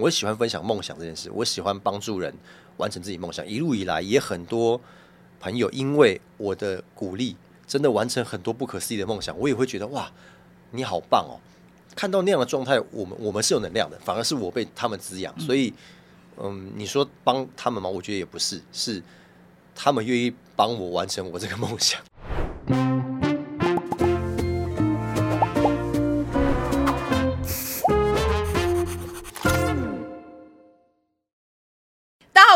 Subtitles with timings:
[0.00, 2.34] 我喜欢分享梦想这件事，我喜欢帮助人
[2.78, 3.46] 完成自己梦想。
[3.46, 4.80] 一路以来，也很多
[5.38, 9.38] 朋友因为我的鼓励，真的完成很多不可思议的梦想。
[9.38, 10.10] 我也会觉得哇，
[10.72, 11.38] 你好棒哦！
[11.94, 15.32] 看到那样的状态，我们我们是有能量的，反而是我被他们滋养。
[15.38, 15.72] 所以，
[16.42, 17.88] 嗯，你说帮他们吗？
[17.88, 19.00] 我觉得也不是，是
[19.76, 22.02] 他们愿意帮我完成我这个梦想。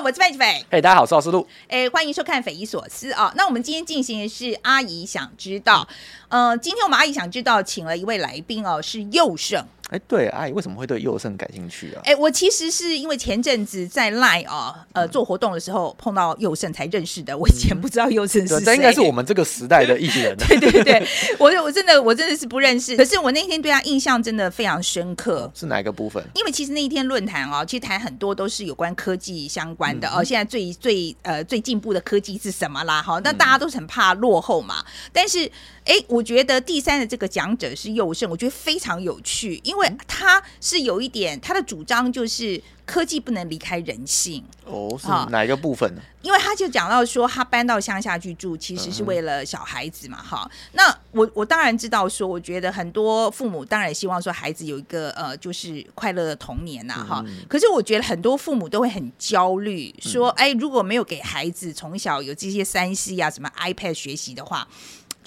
[0.08, 0.64] 我是范志斐。
[0.70, 1.46] 嘿，大家好，我是老师路。
[1.68, 3.30] 哎，欢迎收看《匪夷所思》啊。
[3.36, 5.86] 那我们今天进行的是阿姨想知道。
[6.30, 9.62] 呃，今天我们阿姨想知道，请了一位来宾哦，是佑胜。
[9.88, 12.02] 哎，对，阿姨为什么会对佑胜感兴趣啊？
[12.04, 17.36] 哎，我其实是因为前阵子在 Line 啊，呃，做活动的时候碰到佑胜才认识的。
[17.36, 20.36] 我以前不知道佑胜是谁，这应该是我们这个时代的艺人。
[20.36, 21.06] 对对对，
[21.38, 22.96] 我我真的我真的是不认识。
[22.96, 25.50] 可是我那天对他印象真的非常深刻。
[25.54, 26.22] 是哪一个部分？
[26.34, 30.22] 因为其实那一天论坛哦，其实谈很多都是有关科技相关的哦。
[30.22, 33.00] 现在最最呃最进步的科技是什么啦？
[33.00, 34.84] 哈，那大家都是很怕落后嘛。
[35.12, 35.50] 但是
[35.88, 40.40] 哎，我觉得第三的这个讲者是佑胜，我觉得非常有趣，因为他。
[40.60, 46.02] 是有一点，他的主张就是科技不能离开人性哦，是哪一个部分呢？
[46.20, 50.50] 因为他就讲到说，他搬到乡下去住，其实是为了小孩子嘛，哈。
[50.72, 57.24] 那我我当然知道说，我觉得很多父母当然希望说孩子有一个呃，就是快乐的童年呐，哈。
[57.48, 64.68] 可是我觉得很多父母都会很焦虑，说，哎，如果没有给孩子从小有这些三 C 啊，什么 iPad 学习的话。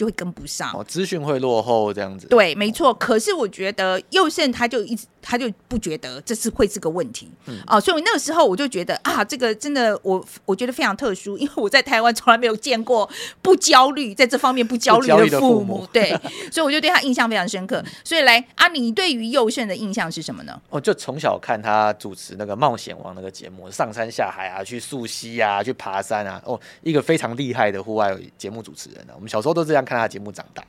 [0.02, 2.26] 就会跟不上哦，资讯会落后这样子。
[2.26, 2.92] 对，没错。
[2.96, 7.32] 可是我觉得佑胜他就一直他就不觉得这是会是个问题
[7.68, 13.08] 哦，所以那个时候我就觉得啊，这个真的我我觉得非常特殊，因为我在台湾从来没有见过
[13.44, 15.88] 不焦虑在这方面不焦虑的父母。
[15.94, 16.10] 对，
[16.52, 17.84] 所以我就对他印象非常深刻。
[18.04, 20.60] 所以来啊，你对于佑胜的印象是什么呢？
[20.72, 29.14] 哦，就从小看他主持那个冒险王那个节目，上山下海啊，去溯溪啊，去爬山啊，哦，一个非常厉害的户外节目主持人啊。
[29.14, 29.86] 我们小时候都这样。
[29.91, 30.64] 看看他节目长大，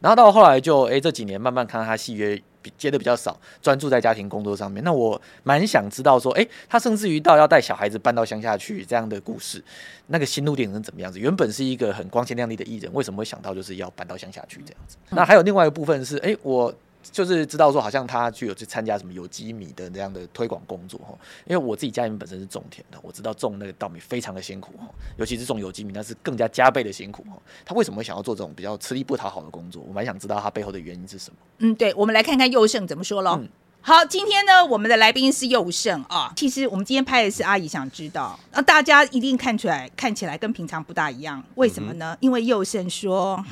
[0.00, 2.40] 然后到后来就哎这几年慢慢看到他戏约
[2.76, 4.84] 接的比较少，专注在家庭工作上面。
[4.84, 9.60] 那我蛮想知道说，哎，他甚至于到要带小孩子搬到乡下去这样的故事，
[10.06, 11.18] 那个心路点是怎么样子？
[11.18, 14.96] 原本是一个很光鲜亮丽的艺人，为什么会想到就是要搬到乡下去这样子？
[15.10, 16.72] 那还有另外一个部分是，哎我。
[17.10, 21.16] 就是知道说，好像他去有去参加什么有机米的这样的推广工作哈。
[21.46, 24.86] 因为我自己家里面本身是种田的，我知道种那个稻米非常的辛苦哈，
[25.16, 27.36] 尤其是种有机米，那是更加加倍的辛苦哈。
[27.64, 29.82] 他为什么会想要做这种比较吃力不讨好的工作？
[29.86, 31.36] 我蛮想知道他背后的原因是什么。
[31.58, 33.40] 嗯，对，我们来看看佑胜怎么说喽。
[33.80, 36.32] 好，今天呢，我们的来宾是佑胜啊。
[36.36, 42.16] 其实我们今天拍的是阿姨想知道，那大家一定看出来，看起来跟平常不大一样，为什么呢？
[42.20, 43.42] 因为佑胜说。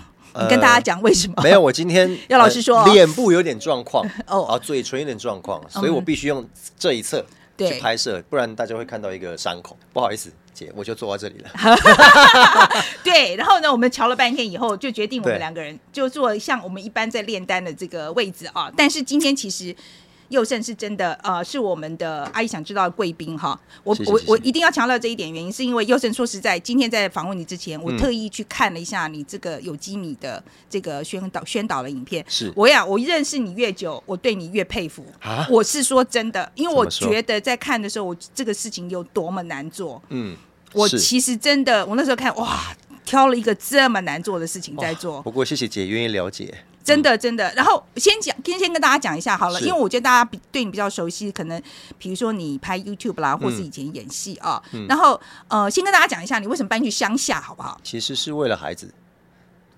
[0.41, 1.43] 你跟大家讲为什么？
[1.43, 6.47] 没有，我今天 要老师说脸部有点状况 哦，啊，嘴唇有点状况，所以我必须用
[6.79, 7.25] 这一侧
[7.59, 9.77] 去拍摄，不然大家会看到一个伤口。
[9.93, 11.51] 不好意思，姐，我就坐在这里了。
[13.03, 18.71] 对，然后呢，我们瞧了半天以后，就决定我们两个人就坐像我们一般在炼丹的这个位置啊。
[18.77, 19.75] 但是今天其实。
[20.29, 23.59] 佑胜是真的，呃，是我们的阿姨想知道的贵宾哈。
[23.85, 32.25] 我我我一定要强调这一点，原因是因为佑胜说实在，今天在访问你之前，我特意去看了一下你这个有机米的这个宣导宣导的影片。
[32.29, 35.47] 是，我呀，我认识你越久，我对你越佩服啊！
[35.51, 40.03] 我是说真的，因为我觉得在看的时候，我这个事情有多么难做。
[40.09, 40.37] 嗯，
[40.73, 45.23] 我其实真的，我那时候看哇，挑了一个这么难做的事情在做。
[45.23, 46.53] 不过谢谢姐愿意了解。
[46.85, 47.53] 真的，真的。
[47.57, 51.61] 然后先讲，先先跟大家讲一下好了，因为我觉得大家比对你比较熟悉，可能
[51.99, 54.63] 比如说你拍 YouTube 啦，或是以前演戏啊。
[54.89, 57.81] 然后呃，先跟大家讲一下，你为什么搬去乡下，好不好？
[57.83, 58.93] 其实是为了孩子。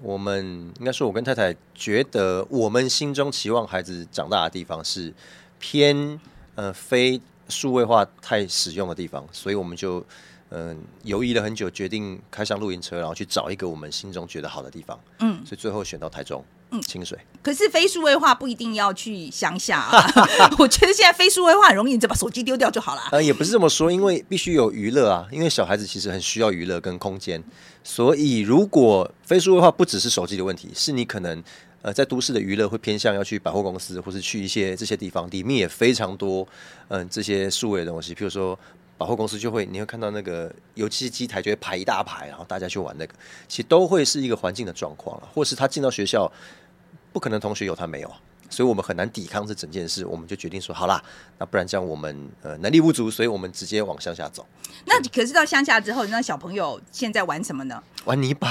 [0.00, 5.12] 我们应该说，我跟太太觉得，我们心中期望孩子长大的地方是
[5.58, 6.20] 偏
[6.54, 10.04] 呃非数位化太使用的地方，所以我们就
[10.50, 14.96] 嗯犹豫了很久，决定开上露营车，然后去找一个我们心中觉得好的地方。
[15.18, 16.44] 嗯，所以最后选到台中。
[16.70, 17.18] 嗯，清水。
[17.40, 20.04] 可是非数位化不一定要去乡下啊。
[20.58, 23.02] 我觉得现在非数位化很容易，你只把手机丢掉就好了。
[23.12, 25.26] 呃，也不是这么说，因为必须有娱乐啊。
[25.30, 27.42] 因为小孩子其实很需要娱乐跟空间，
[27.82, 31.42] 所以如果非数位化不只是手机的问题，是你可能
[31.80, 36.46] 呃在都市的娱乐会偏向要去百货公司，或是去一些这些地方，里面也非常多
[36.88, 38.14] 嗯这些数位的东西。
[38.14, 38.58] 譬如说
[38.98, 43.14] 百货公司就会你会看到那个油漆机台就会排一大排，然后大家去玩那个，
[43.46, 46.30] 其实都会是一个环境的状况了，或是他进到学校。
[47.18, 48.14] 不可能同学有他没有，
[48.48, 50.06] 所以我们很难抵抗这整件事。
[50.06, 51.02] 我们就决定说，好啦，
[51.36, 54.46] 那不然这样我们呃能力不足，所以我们直接往乡下走。
[54.84, 57.82] 那可是到乡下之后，那小朋友现在玩什么呢？
[58.04, 58.48] 玩泥巴，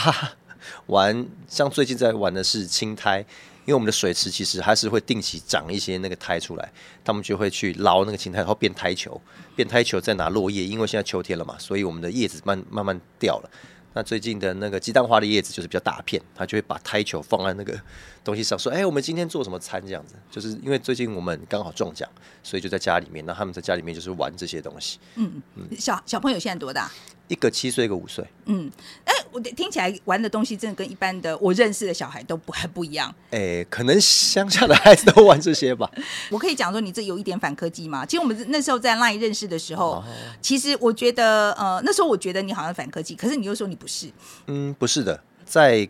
[0.88, 6.70] 玩像最近在玩的是青苔，因为我们的水池其实还是会定期长一些那个苔出来，
[7.06, 9.22] 他们就会去捞那个青苔，然后变苔球，
[9.56, 13.50] 变苔球再拿落叶，因为现在秋天了嘛，所以我们的叶子慢慢慢掉了。
[13.98, 17.76] 那最近的那个鸡蛋花的叶子就是比较大片，他就会把胎球放在那个
[18.24, 22.08] 东西上，说：“哎，我们今天做什么餐？”这样子，就是因为最近我们刚好中奖，
[22.44, 23.26] 所以就在家里面。
[23.26, 25.00] 那他们在家里面就是玩这些东西。
[25.16, 26.92] 嗯嗯，小小朋友现在多大？
[27.28, 28.26] 一个七岁，一个五岁。
[28.46, 28.72] 嗯，
[29.04, 33.14] 哎，我听起来玩的东西真的跟一般的我认识的小孩都不很不一样。
[33.32, 35.90] 哎，可能乡下的孩子都玩这些吧。
[36.32, 38.06] 我可以讲说，你这有一点反科技吗？
[38.06, 40.04] 其实我们那时候在 LINE 认识的时候，
[40.42, 44.10] 其实我觉得，呃，那时候我觉得你好像反科技，可是你又说你不是。
[44.46, 45.88] 嗯，不是的，在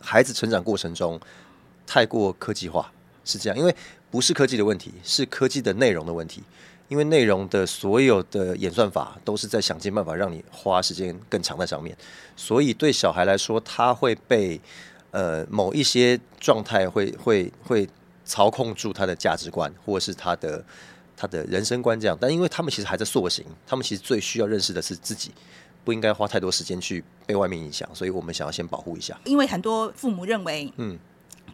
[0.00, 1.18] 孩子成长过程中
[1.86, 2.92] 太过科技化
[3.24, 3.74] 是这样，因为
[4.10, 6.42] 不是科技的问题，是科技的内容的问题。
[6.88, 11.96] 因为内容的所有的演算法都是在想尽办法让你花时间更长在上面，
[12.36, 14.60] 所以对小孩来说，他会被
[15.10, 17.88] 呃某一些状态会会会
[18.24, 20.64] 操控住他的价值观，或者是他的
[21.16, 22.16] 他的人生观这样。
[22.20, 25.32] 但因为他们其实还在塑形，他们其实最需要认识的是自己，
[25.84, 29.18] 不应该花太多时间去被外面影响，所以我们想要先保护一下。
[29.24, 30.98] 因为很多父母认为，嗯。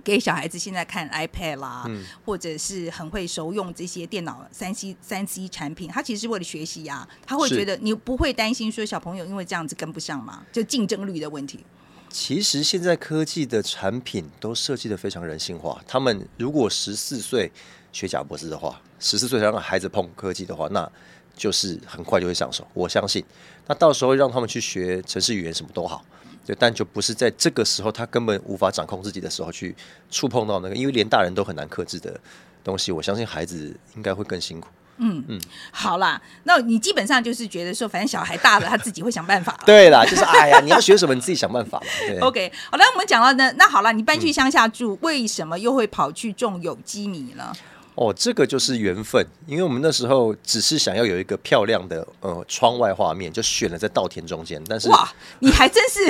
[0.04, 1.88] 给小孩子现在看 iPad 啦，
[2.24, 7.08] 或者是很会熟用这些电脑三 C 三 C 产品，他其实是为了学习呀。
[7.26, 10.44] 他会觉得你不会担心说小朋友因为这样子跟不上吗？
[10.52, 11.60] 就竞争率的问题。
[12.08, 15.82] 其实现在科技的产品都设计的非常人性化。
[15.86, 17.50] 他们如果十四岁
[17.90, 20.90] 学贾博士的话，十四岁让孩子碰科技的话，那
[21.34, 22.66] 就是很快就会上手。
[22.74, 23.24] 我相信，
[23.66, 26.04] 那到时候让他们去学城市语言，什么都好。
[26.44, 29.74] 对，但就不是在这个时候，他根本无法掌控自己的时候去
[30.10, 32.18] 触碰到那个，因为连大人都很难克制的
[32.64, 32.90] 东西。
[32.90, 34.68] 我相信孩子应该会更辛苦。
[34.98, 35.40] 嗯嗯，
[35.72, 39.58] 好啦，那你基本上就是觉得说，反正小孩大了，他自己会想办法。
[39.64, 41.86] 对啦，就是哎呀，你要学什么，你自己想办法嘛。
[42.26, 47.52] OK，好了，我们讲到那那好了，你搬去乡下住，为什么又会跑去种有机米呢？
[47.94, 54.62] 哦，这个就是缘分，因为我们那时候只是想要有一个漂亮的呃窗外画面，就选了在稻田中间。
[54.66, 56.00] 但是哇，你还真是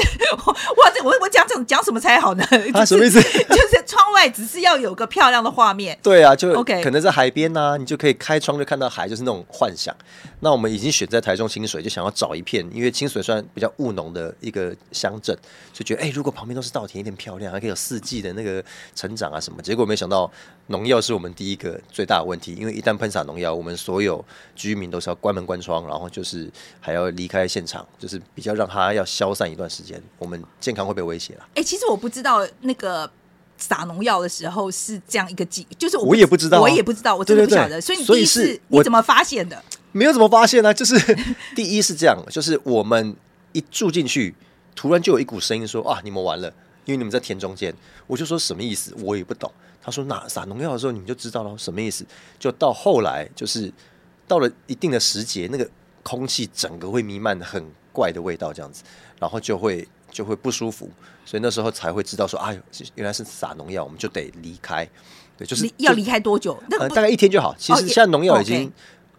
[0.47, 0.91] 哇！
[0.95, 2.45] 这我我讲这种讲什么才好呢？
[2.73, 3.21] 啊，什么意思？
[3.51, 5.99] 就是窗外只是要有个漂亮的画面。
[6.03, 9.93] 对啊，就 OK，可能在海边呐，你就可以开窗就看到海，就是那种幻想。
[10.39, 15.37] 那我们已经选在台中清水，就想要找一片，因为清水算比较务农的一个乡镇，
[15.73, 18.63] 就觉得哎，如果旁边都是稻田，一点漂亮，还可以有四季的那个
[18.95, 19.61] 成长啊什么。
[19.63, 20.31] 结果没想到
[20.69, 24.25] 农药是我们第一个最大的问题，因为一旦喷洒农药，我们所有
[24.55, 31.47] 居民都是要关门关窗，然后就是还要离开现场，就是比较让它要消散一段时间，我们健康会被威胁了。
[31.55, 33.11] 哎，其实我不知道那个
[33.57, 37.81] 撒农药的时候是这样一个剂，就是我也不知道，我也不知道，我真的不晓得。
[37.81, 39.63] 所以你第一次你怎么发现的？
[39.93, 40.73] 没有怎么发现呢？
[40.73, 40.97] 就是
[41.55, 43.15] 第一是这样，就是我们
[43.53, 44.35] 一住进去，
[44.75, 46.49] 突然就有一股声音说：“啊，你们完了，
[46.87, 47.75] 因为你们在田中间。”
[48.09, 48.95] 我就说什么意思？
[49.03, 49.51] 我也不懂。
[49.83, 52.07] 他说：“那撒农药的时候，你们就知道了什么意思。”
[52.39, 53.73] 就到后来，就是
[54.29, 55.69] 到了一定的时节，那个
[56.03, 58.83] 空气整个会弥漫很怪的味道，这样子，
[59.19, 60.89] 然后就会就会不舒服，
[61.25, 62.55] 所以那时候才会知道说：“啊，
[62.95, 64.89] 原来是撒农药，我们就得离开。”
[65.37, 66.63] 对，就是要离开多久？
[66.79, 67.55] 呃，大概一天就好。
[67.59, 68.73] 其实现在农药已经。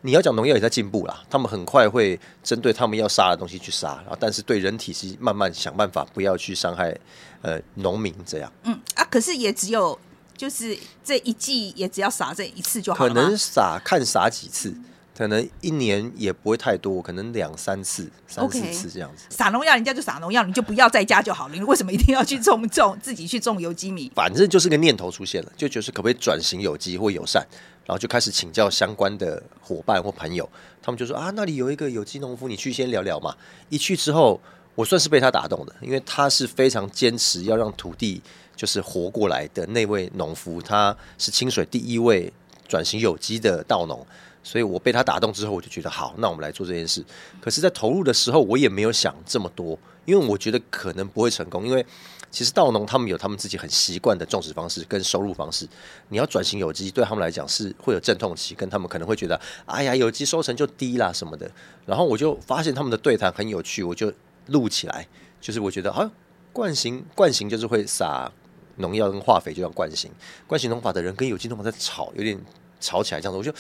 [0.05, 6.93] 你要讲农药也在进步啦，他们很快会针对他们要杀的东西去杀，然后但是对人体是慢慢想办法不要去伤害
[7.41, 8.51] 呃农民这样。
[8.63, 9.97] 嗯啊，可是也只有
[10.35, 13.13] 就是这一季也只要撒这一次就好了。
[13.13, 14.75] 可能撒看撒几次，
[15.17, 19.25] 可能一年也不会太多，可能两三次、三四次这样子。
[19.29, 21.55] 撒农药人家就撒农药，你就不要在家就好了。
[21.55, 24.11] 你 为什么一定要去种种自己去种有机米？
[24.15, 27.45] 反正就是个念头出现了，就就是可不可以转型有机或友善。
[27.85, 30.49] 然后就开始请教相关的伙伴或朋友，
[30.81, 33.35] 他们就说啊，那里有一个有机农夫，你去先聊聊嘛。
[33.67, 34.39] 一去之后，
[34.73, 38.21] 我算是被他打动的，因为他是非常坚持要让土地
[38.55, 42.31] 就是活过来的那位农夫，他是清水第一位
[42.67, 44.05] 转型有机的稻农，
[44.43, 47.03] 所以我被他打动之后，我就觉得好，那我们来做这件事。
[47.41, 51.85] 可是，在投入的时候，我也没有想这么多，因为我觉得可能不会成功，因为。
[52.31, 55.69] 其实稻农他们有他们自己很习惯的种植方式跟收入方式，
[56.09, 61.47] 你要转型有机，对他们来讲是会有阵痛期，跟他们可能会觉得，哎呀，有机收成就低啦什么的。
[61.85, 64.11] 然后我就发现他们的对谈很有趣，我就
[64.47, 65.07] 录起来，
[65.39, 66.09] 就是我觉得啊，
[66.51, 68.31] 惯行惯行就是会撒
[68.77, 70.11] 农药跟化肥，就要惯性。
[70.47, 72.39] 惯性农法的人跟有机农法在吵，有点
[72.79, 73.37] 吵起来这样子。
[73.37, 73.53] 我就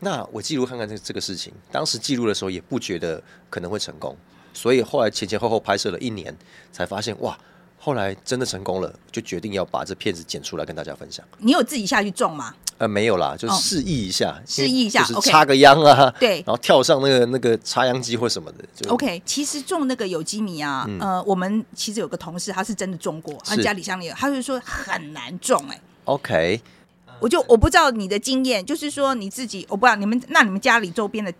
[0.00, 4.16] 那我记录看看这这个事情，当时记录的时候也不觉得可能会成功，
[4.52, 6.36] 所以后来前前后后拍摄了一年，
[6.72, 7.38] 才发现哇。
[7.84, 11.26] 后来真的成功了，就决定要把这片子剪出来跟大家分享。
[11.38, 12.54] 你有自己下去种吗？
[12.78, 18.88] 呃，没有啦，就示意一下，示意一下，就是插个秧啊，对，然后跳上那个那个插秧机或什么的。
[18.88, 25.80] OK，其实种那个有机米啊，呃，我们其实有个同事他是真的种过，他家里乡里，他就说很难种，哎。
[26.04, 26.60] OK，
[27.18, 31.32] 我就我不知道你的经验，就是说你自己，我不知道你们那你们家里周边的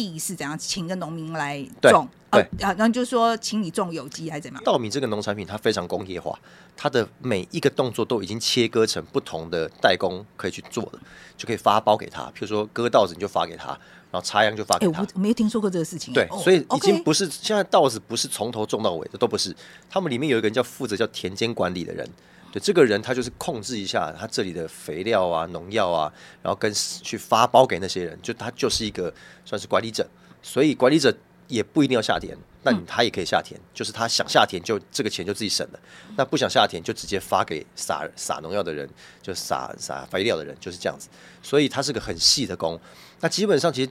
[0.00, 4.64] 地是怎样，请个农民来种，对啊，然后就说请你种有机还是怎么样？
[4.64, 6.38] 稻米这个农产品它非常工业化，
[6.76, 10.98] 它的每一个动作都已经切割成不同的代工可以去做的，
[11.36, 12.22] 就可以发包给他。
[12.28, 13.68] 譬如说割稻子你就发给他，
[14.10, 15.02] 然后插秧就发哎、给他。
[15.02, 16.14] 我我没有听说过这个事情。
[16.14, 19.54] 对，哦所以已经不是现在稻子不是从头种到尾的，都不是。
[19.90, 22.08] 他们里面有一个人叫负责叫田间管理的人，
[22.52, 29.12] 对，这个人他就是控制一下他这里的肥料啊、农药啊，然后跟去发包给那些人，就他就是一个
[29.44, 30.06] 算是管理者。
[30.42, 31.14] 所以管理者
[31.48, 35.78] 也不一定要下田，那他也可以下田，就是他想下田就这个钱就自己省了，
[36.16, 38.88] 那不想下田就直接发给撒撒农药的人，
[39.20, 41.08] 就撒撒肥料的人，就是这样子。
[41.42, 42.80] 所以他是个很细的工。
[43.20, 43.90] 那基本上其实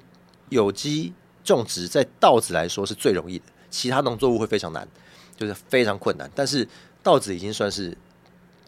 [0.49, 1.13] 有机
[1.43, 4.87] 种植在稻子来说是最容易的，其他农作物会非常难，
[5.37, 6.29] 就是非常困难。
[6.33, 6.67] 但是
[7.03, 7.95] 稻子已经算是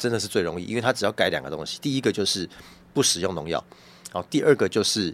[0.02, 2.50] 真的是最容易，因为它只要改两个东西，第一个就是
[2.92, 3.64] 不使用农药，
[4.12, 5.14] 好，第二个就是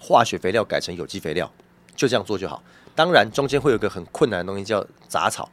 [0.00, 1.52] 化学肥料改成有机肥料，
[1.96, 2.62] 就这样做就好。
[2.94, 5.50] 当然中间会有一个很困难的东西叫杂草，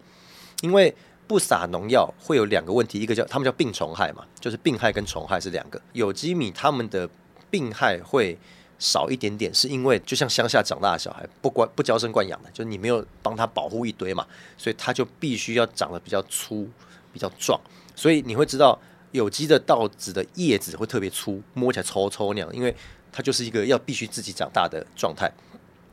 [0.61, 0.93] 因为
[1.25, 5.81] 不撒农药会有两个问题，一个叫他们叫病虫害嘛，就是病害跟虫害是两个。
[5.93, 7.09] 有机米它们的
[7.49, 8.37] 病害会
[8.77, 16.69] 少一点点，是因为就像乡下长大的小孩，不管不娇生惯养的，就你没有帮他保护一堆嘛，所以他就必须要长得比较粗、
[17.11, 17.59] 比较壮。
[17.95, 18.79] 所以你会知道
[19.12, 22.75] 有机的稻子的叶子会特别粗，摸起来抽抽那样，因为
[23.12, 25.31] 它就是一个要必须自己长大的状态，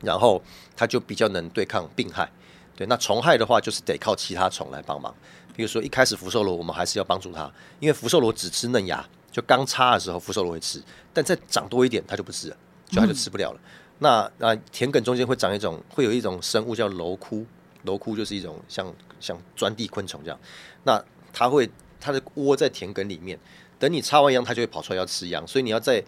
[0.01, 0.41] 然后
[0.75, 2.29] 它就比较能对抗病害。
[2.75, 5.13] 对，那虫害的话，就是得靠其他虫来帮忙。
[5.53, 7.51] 比如说一开始福寿螺，我们还是要帮助它，
[7.81, 10.81] 因为福寿螺只吃嫩芽，就刚插的时候福寿螺会吃，
[11.13, 12.55] 但再长多一点它就不吃了，
[12.87, 13.59] 就它就吃不了了。
[13.97, 17.45] 那那田埂中间会长一种，会有一种生物叫蝼蛄，
[17.83, 20.39] 蝼蛄就是一种像像钻地昆虫这样，
[20.83, 21.03] 那
[21.33, 23.37] 它会它的窝在田埂里面，
[23.77, 26.03] 等你插完秧，它就会跑出来要吃秧，所以你要在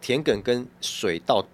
[0.00, 1.44] 田埂跟水稻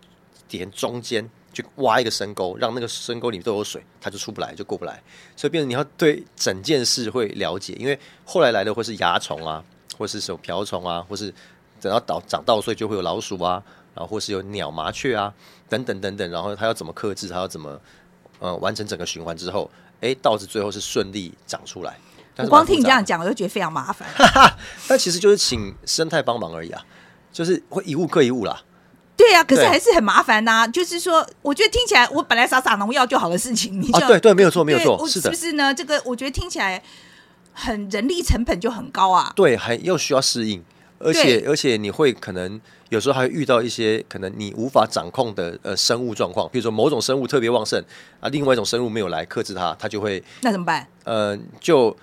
[0.48, 5.02] 田中间去挖一个深沟，让那个深沟里面都有水，它就出不来，就过不来。
[5.36, 9.64] 所以变成你要对整件事会了解，因为后来来的会是蚜虫啊，
[9.96, 11.32] 或是什么瓢虫啊，或是
[11.80, 13.62] 等到长长稻穗就会有老鼠啊，
[13.94, 15.32] 然后或是有鸟、麻雀啊，
[15.68, 17.80] 等等等等，然后它要怎么克制，它要怎么
[18.38, 21.98] 呃完成整个循环之后，哎，稻子最后是顺利长出来。
[22.38, 24.08] 我光听你这样讲，我就觉得非常麻烦。
[24.88, 26.82] 那其实就是请生态帮忙而已啊，
[27.32, 28.62] 就是会一物克一物啦。
[29.16, 35.74] 对啊，可是还是很麻烦呐、就是说，我觉得听起来，我本来撒撒农药就好的事情，你就、啊，对对，没有错，没有对错，是的是不，是呢？
[35.74, 36.80] 这个我觉得听起来
[37.52, 39.32] 很人力成本就很高啊。
[39.34, 40.62] 对，还又需要适应，
[41.00, 47.82] 而且而且你会可能有时候还会遇到一些可能你无法掌控的呃生物状况，比如说某种生物特别旺盛
[48.20, 50.86] 啊，另外一种生物没有来克制它，它就会那怎么办？
[51.02, 51.96] 呃就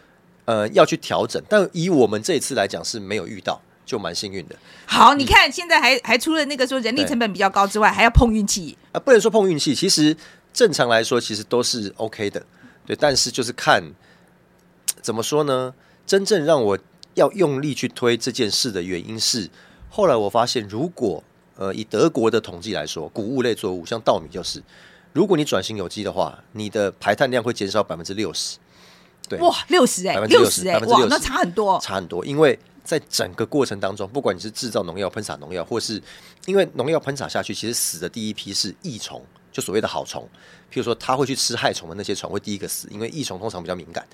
[0.45, 1.41] 呃要去调整。
[1.49, 8.77] 但以我们这一次来讲是没有遇到，就蛮幸运的好，你看现在还还除了那个说人力成本比较高之外，还要碰运气。
[8.91, 10.15] 啊，不能说碰运气，其实
[10.53, 12.43] 正常来说其实都是 OK 的，
[12.85, 13.83] 对，但是就是看
[15.01, 15.73] 怎么说呢？
[16.07, 16.77] 真正让我
[17.15, 19.49] 要用力去推这件事的原因是，
[19.89, 21.23] 后来我发现，如果
[21.55, 24.61] 呃以德国的统计来说，谷物类作物像稻米就是，
[25.13, 28.57] 如果你转型有机的话，你的排碳量会减少百分之六十，
[29.27, 31.79] 对，哇，六十哎，60%六十哎，60%哇，那差很多。
[31.79, 36.01] 差很多，因为在整个过程当中，不管你是制造农药、喷洒农药，或是
[36.45, 40.21] 因为农药喷洒下去，其实死的第一批是益虫，就所谓的好虫，
[40.71, 44.05] 譬如说它会去吃害虫的那些虫会第一个死，因为益虫通常比较敏感，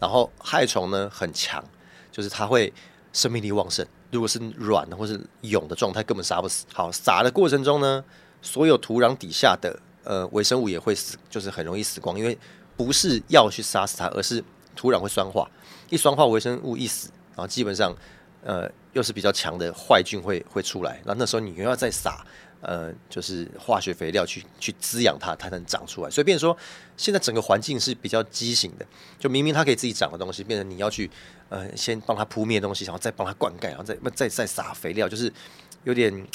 [0.00, 1.62] 然后害虫呢很强，
[2.10, 2.72] 就是它会
[3.12, 6.64] 生命力旺盛，如果是软的或是蛹的状态，根本杀不死。
[6.72, 8.02] 好，撒的过程中呢，
[8.40, 12.36] 所有土壤底下的呃微生物也会死，就是很容易死光，因为
[12.76, 14.42] 不是药去杀死它，而是
[14.74, 15.48] 土壤会酸化，
[15.90, 17.94] 一酸化微生物一死，然后基本上
[18.42, 22.24] 呃又是比较强的坏菌会会出来，那那时候你又要再撒
[22.60, 26.10] 呃就是化学肥料去去滋养它，它能长出来。
[26.10, 26.56] 所以变说
[26.96, 28.86] 现在整个环境是比较畸形的，
[29.18, 31.10] 就明明它可以自己长的东西，变成你要去
[31.50, 35.32] 呃先帮它扑灭东西，然后再帮它灌溉，然后再再再撒肥料，就是
[35.84, 36.26] 有点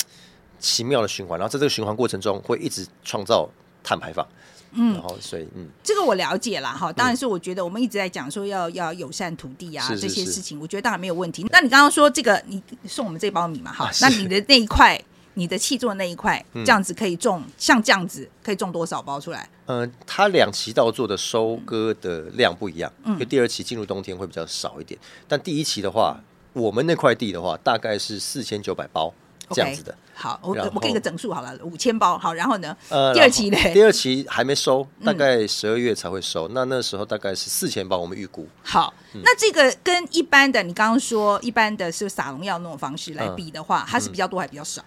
[0.60, 1.40] 奇妙的循环。
[1.40, 3.50] 然后在这个循环过程中，会一直创造
[3.84, 4.28] 碳排放。
[4.72, 5.68] 嗯，然后所以嗯。
[5.84, 11.46] 这个我了解啦，哈，当然是我觉得我们一直在讲说要要友善土地啊这些事情，我觉得当然没有问题。
[11.50, 15.02] 那你刚刚说这个，你送我们这包米嘛，哈啊，那你的那一块，
[15.34, 19.50] 你的气做的那一块，嗯这样子可以种，像这样子可以种多少包出来？
[19.66, 26.20] 呃，它两期稻做的收割的量不一样，因为第二期进入冬天会比较少一点，但第一期的话，
[26.54, 29.14] 我们那块地的话，大概是四千九百包
[29.52, 29.96] 这样子的。
[30.22, 32.18] 好，我我给个整数好了，五千包。
[32.18, 32.76] 好，然后呢？
[32.90, 36.50] 呃，第二期呢 第二期还没收，大嗯概十二月才会收。
[36.50, 38.46] 那那时候大概是四千包，我们预估。
[38.62, 44.84] 好，嗯那这个跟一般的你刚刚说一般的是撒农药那种方式来嗯比的话，它是比较多还比较少？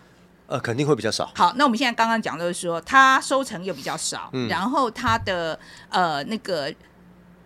[0.48, 1.30] 呃，肯定会比较少。
[1.34, 5.58] 好，那我们现在刚刚讲的是说，它收成又比较少，嗯然后它的
[5.88, 6.70] 呃那个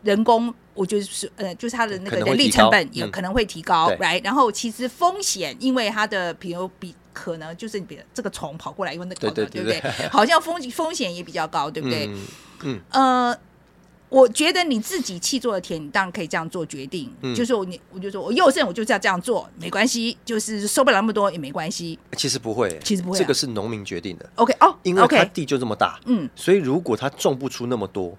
[0.02, 9.80] 人工，我觉得是呃，就是它的那个人力成本也嗯可能会提高，right，、然后其实风险，因为它的比如比可能就是你比这个虫跑过来，因为那个对不对？
[10.12, 12.06] 好像风风险也比较高，对不对？
[12.62, 13.34] 嗯，呃，
[14.10, 17.34] 我觉得你自己气做的田，你当然可以这样做决定，嗯。
[17.34, 21.98] 就是我你我就说我右胜我就是要这样做，没关系，就是收不了那么多也没关系。
[22.18, 23.18] 其实不会，其实不会啊。
[23.18, 28.14] 这个是农民决定的，OK 哦，因为他地就这么大，嗯，所以如果他种不出那么多，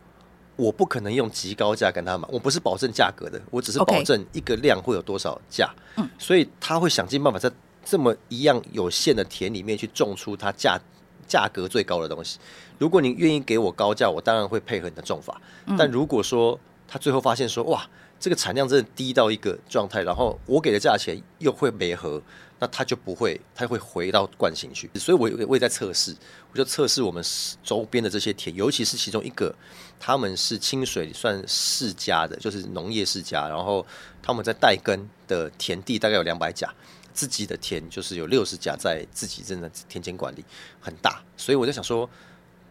[0.55, 5.71] 我不可能用极高价跟他买，我不是保证价格的，我只是保证一个量会有多少价。
[5.97, 7.51] 嗯，所以他会想尽办法在
[7.89, 10.77] 这么一样有限的田里面去种出它价
[11.25, 12.37] 价格最高的东西。
[12.77, 15.39] 如果你愿意给我高价，我当然会配合你的种法。
[15.65, 17.87] 嗯但如果说他最后发现说哇，
[18.19, 22.21] 这个产量真的低到一个状态，然后我给的价钱又会没合，
[22.59, 24.89] 那他就不会，他会回到惯性去。
[24.95, 26.15] 所以我也我也在测试，
[26.51, 27.23] 我就测试我们
[27.63, 29.53] 周边的这些田，尤其是其中一个，
[29.99, 33.85] 他们是清水算世家的，就是农业世家，然后
[34.21, 36.73] 他们在带根的田地大概有两百甲。
[37.17, 40.45] 自己的田就是有六十甲在自己真的田间管理
[40.79, 42.07] 很大，所以我就想说，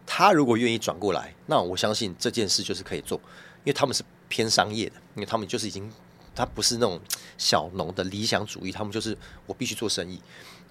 [0.05, 3.17] 他如果愿意转过来，那我相信这件事就是可以做，
[3.65, 5.91] 因为他们是偏商业的，因为他们就是已经，
[6.33, 6.97] 他不是那种
[7.37, 10.21] 小农的理想主义，他们就是我必须做生意，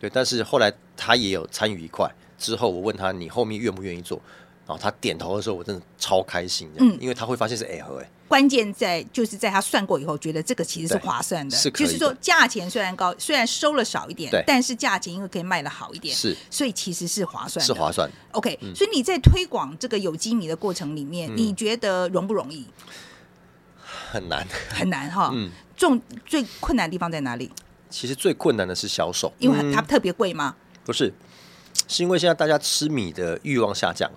[0.00, 0.08] 对。
[0.08, 4.18] 但是后来他也有参与一块，之后我问他你后面愿不愿意做，
[4.66, 6.98] 然后他点头的时候，我真的超开心的，嗯。
[7.00, 11.78] 因为他会发现是 A 和哎，关键在就是在他算过以后，觉得这个其实是划算的，是的。
[11.78, 16.36] 就是说价钱虽然高，虽然收了少一点对，但是价钱因为可以卖的好一点，是。
[16.50, 18.10] 所以其实是划算的，是划算。
[18.32, 21.36] OK，、所以你在推广这个有机米的过程里面，嗯。
[21.36, 22.66] 你觉得容不容易？
[24.10, 25.30] 很难，很难哈。
[25.32, 27.50] 嗯，重最困难的地方在哪里？
[27.88, 29.72] 其实最困难的是销售，因为嗯。
[29.72, 30.56] 它特别贵吗？
[30.84, 31.12] 不是，
[31.86, 34.14] 是因为现在大家吃米的欲望下降，啊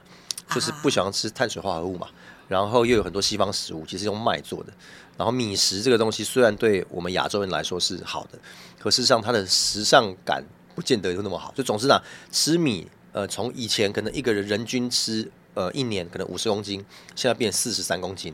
[0.53, 2.07] 就是不喜欢吃碳水化合物嘛，
[2.47, 4.73] 然后又有很多西方食物其实用麦做的，
[5.17, 8.39] 然后米食这个东西虽然对我们亚洲人来说是好的，
[8.79, 10.43] 可事实上它的时尚感
[10.75, 11.53] 不见得有那么好。
[11.55, 16.83] 就总之呢，吃米，呃，从以前可能一个人人均吃呃一年可能五十公斤，
[17.15, 18.33] 现在变四十三公斤，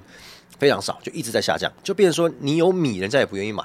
[0.57, 3.63] 非常少，就一直在下降，就变成说你有米，人家也不愿意买。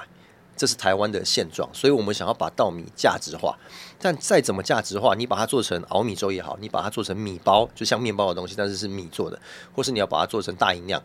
[0.61, 3.57] 这是台湾的现状，所以我们想要把稻米价值化。
[3.99, 9.41] 但再怎么价值化，你把它做成熬米粥也好，你把它做成米包，就像面包的东西，但是是米做的，
[9.73, 11.01] 或是你要把它做成大营养，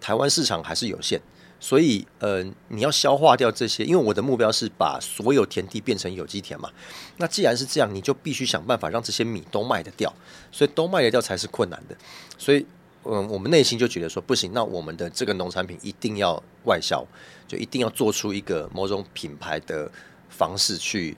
[0.00, 1.20] 台湾市场还是有限。
[1.58, 6.70] 所以，呃，你要消化掉这些，因为我的目标是把所有田地变成有机田嘛。
[7.16, 10.14] 那既然是这样，你就必须想办法让这些米都卖得掉，
[10.52, 11.96] 所以都卖得掉才是困难的。
[12.38, 12.64] 所以，
[13.04, 17.04] 嗯，我们内心就觉得说不行，那我们的这个农产品一定要外销，
[17.48, 19.90] 就一定要做出一个某种品牌的
[20.28, 21.16] 方式去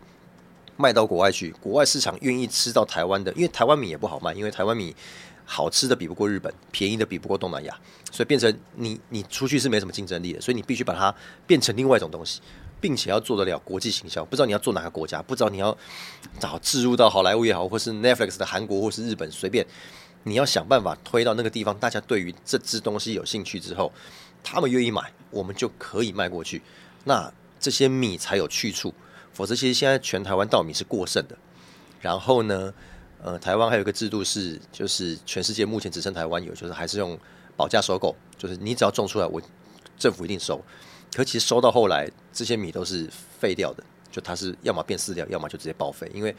[0.77, 4.95] 卖到国外去，国外市场愿意吃到台湾的，因为台湾米也不好卖，因为台湾米
[5.45, 7.77] 好吃的比不过日本，便宜的比不过东南亚，
[8.13, 11.13] 所以变成你你出去是没什么竞争力的，所以你必须把它
[11.49, 12.41] 变成另外一种东西，
[12.81, 14.25] 并且要做得了国际行销。
[14.25, 15.77] 不知道你要做哪个国家，不知道你要
[16.39, 19.67] 找置入到好莱坞也好，或是 Netflix 的韩国或是日本，随便
[20.25, 23.93] 你要想办法推到那个地方，大家对于这支东西有兴趣之后，
[24.43, 26.63] 他们愿意买，我们就可以卖过去。
[27.05, 28.93] 那这些米才有去处，
[29.33, 31.37] 否则其实现在全台湾稻米是过剩的。
[32.01, 32.73] 然后呢，
[33.23, 37.19] 呃，台湾还有一个制度是，就是全世界目前只剩台湾有，就是还是用
[37.57, 39.41] 保价收购，就是你只要种出来，我
[39.99, 40.61] 政府一定收。
[41.15, 43.09] 可其实收到后来，这些米都是
[43.39, 46.35] 废掉的，就它是要么变饲料，要么就直接报废，因为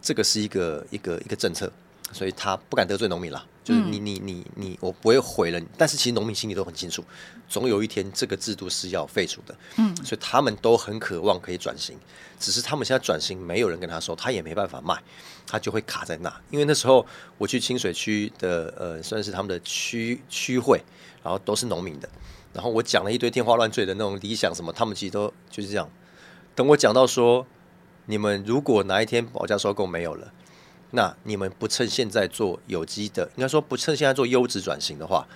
[0.00, 1.70] 这个是一个一个一个政策，
[2.12, 3.46] 所以他不敢得罪农民了。
[3.64, 7.02] 就是你你你你，我不会毁了你，但是其实农民心里都很清楚，
[7.48, 9.56] 总有一天这个制度是要废除的。
[9.78, 11.96] 嗯，所以他们都很渴望可以转型，
[12.38, 15.02] 只是他们现在转型没有人跟他说，他也没办法卖，
[15.46, 16.30] 他就会卡在那。
[16.50, 17.06] 因为那时候
[17.38, 20.78] 我去清水区的呃，算是他们的区区会，
[21.22, 22.08] 然后都是农民的，
[22.52, 25.88] 然后我讲了一堆天花乱坠的那种理想什么，他们其实都就是这样。
[26.54, 27.46] 等我讲到说，
[28.04, 30.30] 你们如果哪一天保价收购没有了，
[30.94, 35.26] 那你们不趁现在做有机的，应该说不趁现在做优质转型的话，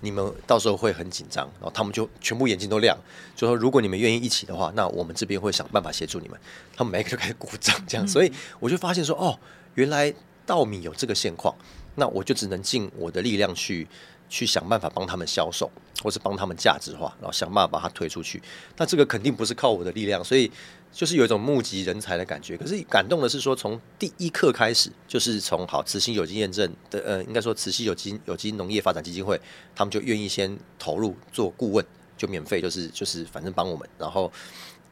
[0.00, 2.96] 你们到时候会很紧张，然后他们就全部眼睛都亮，
[3.36, 6.40] 就说如果你们愿意一起的话，那我们这边会想办法协助你们。
[6.74, 9.38] 他们每个就开始鼓掌，这样，所以我就发现说，哦，
[9.74, 10.12] 原来
[10.46, 11.54] 稻米有这个现况，
[11.96, 13.86] 那我就只能尽我的力量去
[14.32, 15.70] 去想办法帮他们销售，
[16.02, 18.40] 或是帮他们价值化，然后想办法把它推出去。
[18.78, 20.50] 那这个肯定不是靠我的力量，所以
[20.90, 22.56] 就是有一种募集人才的感觉。
[22.56, 29.38] 可是感动的是说，从第一刻开始，就是从好慈溪有机验证的，呃，应该说慈溪有机有机农业发展基金会，
[29.74, 31.84] 他们就愿意先投入做顾问，
[32.16, 34.32] 就免费，就是就是反正帮我们，然后。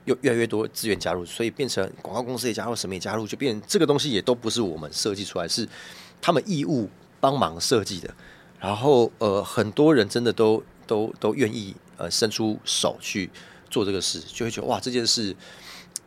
[0.06, 5.68] 又越来越多资源加入，所以变成广告公司也加入，什么也加入，就变这个东西也都不是我们设计出来，是
[6.22, 6.88] 他们义务
[7.20, 8.12] 帮忙设计的。
[8.60, 13.30] 然后呃，很多人真的都都都愿意呃伸出手去
[13.70, 15.34] 做这个事，就会觉得哇，这件事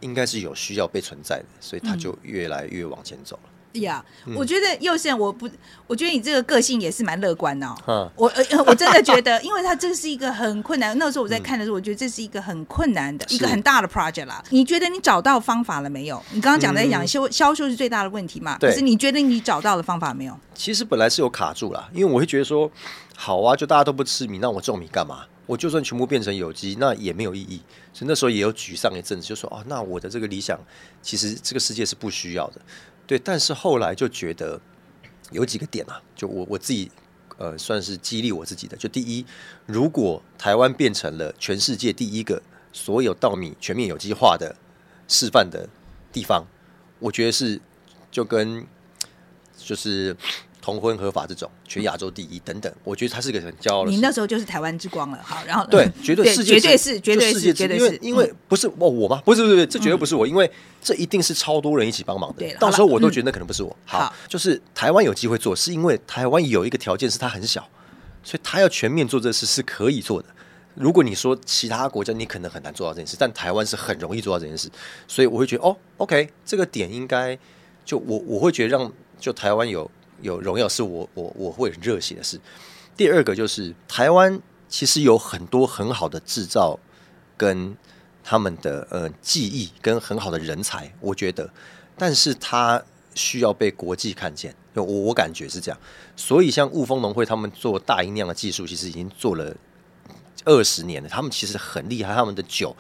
[0.02, 3.50] 应该是有需要被存在的，所以他就越来越往前走了。
[3.82, 4.04] 呀，
[4.36, 5.50] 我觉得右线，我不，
[5.88, 7.76] 我觉得你这个个性也是蛮乐观哦。
[7.88, 10.98] 嗯，我呃，我真的觉得， 因为他这是一个很困难。
[10.98, 14.44] 那个时候我在看的时候，我觉得这是一个很困难的一个很大的 project 啦。
[14.50, 16.22] 你觉得你找到方法了没有？
[16.32, 18.58] 你刚刚讲在讲销销售是最大的问题嘛？
[18.60, 20.40] 可是你觉得你找到了方法没有？
[20.54, 22.70] 其实本来是有卡住了，因为我会觉得说，
[23.16, 25.26] 好啊，就大家都不吃米，那我种米干嘛？
[25.46, 27.62] 我就算全部变成有机，那也没有意义。
[27.92, 30.58] 所以那时候也有沮丧一阵子，就说哦，那我的这个理想，
[31.02, 32.62] 其实这个世界是不需要的。
[33.06, 34.60] 对，但是后来就觉得
[35.32, 36.92] 有几个点啊，就我我自己
[37.38, 38.78] 呃算是激励我自己的。
[38.78, 39.26] 就第一，
[39.66, 44.56] 如果台湾变成了全世界第一个所有稻米全面有机化的
[45.08, 45.68] 示范的
[46.12, 46.46] 地方，
[47.00, 47.60] 我觉得是
[48.12, 48.66] 就跟
[49.58, 50.16] 就是。
[50.64, 53.92] 同婚合法这种，全亚洲第一等等，我觉得他是个很骄傲的。
[53.92, 59.22] 你那时候就是台湾之光了，好，然后对，绝对世界，绝对是，绝对是，绝对是，因为因为不是哦我吗？
[59.26, 60.50] 不是不是，这绝对不是我，因为
[60.82, 62.48] 这一定是超多人一起帮忙的。
[62.62, 63.76] 到时候我都觉得那可能不是我。
[63.84, 67.68] 好，就是台湾有机会做，是因为台湾有一个条件是它很小，
[68.24, 70.30] 所以它要全面做这事是可以做的。
[70.76, 74.70] 如果你说其他国家，你可能很难做到这件事，但台湾是很容易做到这件事，
[75.10, 77.38] 所以我会觉得哦，OK，这个点应该
[77.84, 79.92] 就我我会觉得让就台湾有。
[80.24, 82.40] 有荣耀是我我我会很热血的事。
[82.98, 86.80] 第二个就是台湾其实有很多很好的制造
[87.38, 87.78] 跟
[88.24, 91.48] 他们的呃技艺跟很好的人才，我觉得，
[91.98, 92.82] 但是他
[93.14, 94.56] 需要被国际看见。
[94.76, 95.80] 我我感觉是这样。
[96.16, 99.56] 所以像雾峰农会他们做大音量的技术，其实已经做了
[100.46, 101.08] 二十年了。
[101.08, 102.76] 他们其实很厉害，他们的酒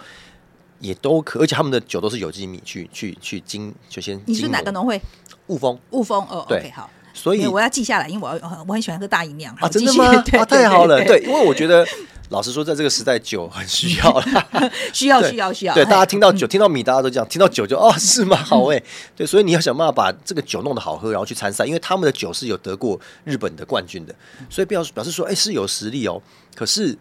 [0.79, 4.19] 也都可，而且他们的酒都是有机米去去去精就先。
[4.25, 4.99] 你是哪个农会？
[5.47, 5.77] 雾峰。
[5.91, 6.89] 雾峰哦，对，好。
[7.23, 9.49] 所以我要记下来，因为我要我很喜欢喝大饮料。
[9.61, 10.05] 啊，真的吗？
[10.37, 11.87] 啊，太好了，对，因为我觉得
[12.27, 14.51] 老实说，在这个时代，酒很需要了，
[14.91, 15.73] 需要需要需要。
[15.73, 18.35] 对，大家听到酒，听到米，大家都这样，听到酒就哦，是吗？
[18.35, 18.83] 好哎，
[19.15, 24.13] 对，所以你要想办法把这个酒弄得好喝，然后去参赛，因为他们的酒是有得过日本的冠军的，
[24.49, 26.21] 所以表表示说，哎，是有实力哦。
[26.55, 26.93] 可是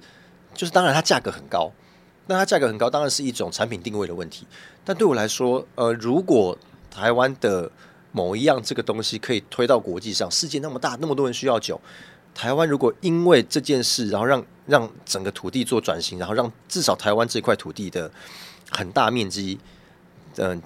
[0.54, 1.68] 就是当然，它价格很高，
[2.28, 4.46] 那它价格很高，当然是一种产品定位的问题。
[4.84, 6.56] 但对我来说，呃，如果
[6.90, 7.68] 台湾的
[8.12, 11.80] 某一样这个东西可以推到国际上，世界那么大，那么多人需要酒。
[12.34, 18.10] 台湾如果因为这件事，然后让让整个土地做转型，然后让至少台湾这块土地的
[18.70, 19.58] 很大面积，
[20.36, 20.60] 嗯，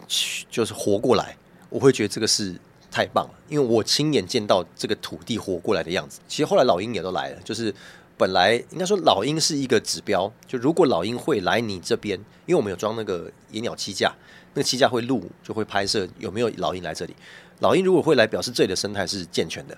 [0.48, 1.36] 就是活过来，
[1.68, 2.54] 我会觉得这个是
[2.90, 3.34] 太棒了。
[3.48, 6.20] 因为我亲眼见到这个土地活过来的样子。
[6.28, 7.74] 其实后来老鹰也都来了，就是
[8.16, 14.14] 本来应该说老鹰是一个指标，就如果老鹰会来你这边，因为我们有装那个野鸟栖架。
[14.56, 17.14] 那个气架会录，就会拍摄有没有老鹰来这里。
[17.60, 19.76] 老鹰如果会来，表示这里的生态是健全的，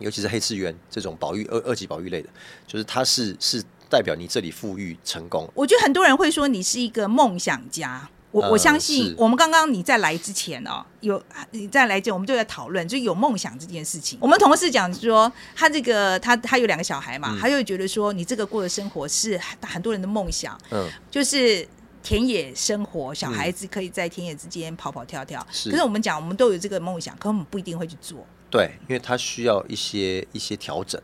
[0.00, 2.28] 尤其是黑翅鸢这种保育二二级保育类的，
[2.66, 5.48] 就是它是是代表你这里富裕成功。
[5.54, 14.18] 我觉得很多人会说你是一个梦想家，我我相信我们刚刚你在来之前哦，有你在来前我们就在讨论，就有梦想这件事情。
[14.20, 21.68] 我们同事讲说，他这个他他有两个小孩嘛，他就觉得说你这个过的生活是很多人的梦想，嗯，就是。
[22.02, 25.46] 田野生活，小孩子可以在田野之间跑跑跳跳。
[25.50, 28.24] 是，可是我们讲，我们都有这个梦想，可我们不一定会去做。
[28.50, 31.00] 对，因为它需要一些一些调整。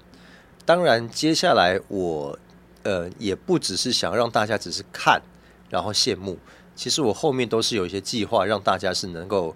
[0.65, 2.39] 当然，接下来我
[2.85, 5.21] 呃也不只是想让大家只是看，
[5.69, 6.39] 然后羡慕。
[6.75, 9.55] 其实我后面都是有一些计划，让大家是能够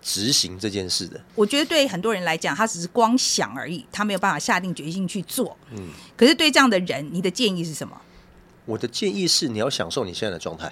[0.00, 1.20] 执行这件事的。
[1.34, 5.54] 我觉得对很多人来讲，他只是光想而已，他没有办法下定决心去做。
[5.72, 8.00] 嗯，可是对这样的人，你的建议是什么？
[8.68, 10.70] 我的建议是，你要享受你现在的状态，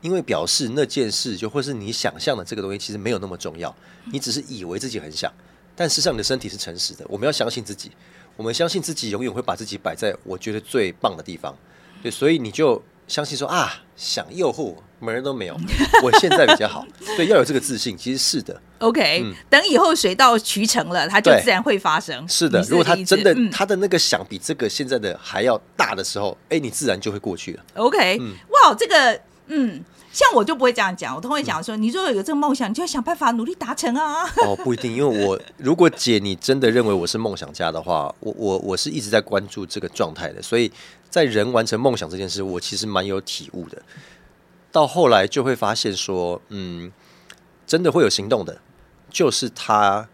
[0.00, 3.74] 因为表示那件事就或是你想象的这个东西，其实没有那么重要。
[4.12, 5.32] 你只是以为自己很想，
[5.74, 7.04] 但事实上你的身体是诚实的。
[7.08, 7.90] 我们要相信自己，
[8.36, 11.52] 我们相信自己永远会把自己摆在我觉得最棒的地方。
[12.00, 12.80] 对，所以你就。
[13.08, 15.56] 相信说啊，想诱惑门儿都没有。
[16.02, 18.60] 我现在比较好， 对，要有这个自信，其实是的。
[18.78, 22.26] OK，等以后水到渠成了，它就自然会发生。
[22.28, 27.64] 是的，如果他真的他的那个想比这个现在的还要大的时候，哎，你自然就会过去了。
[27.74, 29.82] OK，哇，这个嗯，
[30.12, 34.24] 像我就不会这样讲，我都会讲说，你如果有这个梦想，你就要想办法努力达成啊。
[34.44, 40.70] 哦，不一定，因为我 如果姐你真的认为我是梦想家的话，我我我是一直在关注这个状态的，所以
[41.08, 43.80] 在人完成梦想这件事，我其实蛮有体悟的。
[44.76, 46.92] 到后来就会发现说，嗯，
[47.66, 48.60] 真的会有行动的，
[49.08, 50.06] 就是他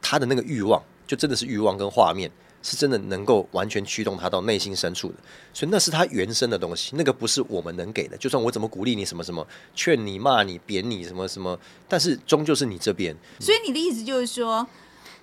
[0.00, 2.30] 他的那个欲望，就真的是欲望跟画面。
[2.62, 5.14] 是真的能够完全驱动他到内心深处的，
[5.54, 8.14] 所以那是他原生的东西，那个不是我们能给的。
[8.18, 13.16] 就算我怎么鼓励你什么什么，劝你、骂你、贬你什么什么，但是终究是你这边。
[13.38, 14.66] 所以你的意思就是说，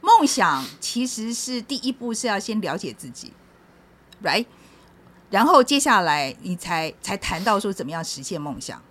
[0.02, 3.32] 梦想其实是第一步是要先了解自己
[4.24, 4.48] ，right？
[5.30, 8.82] 然后接下来你才才谈到说怎么样实现梦想。